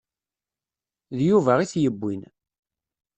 [1.17, 2.21] D Yuba i t-yewwin.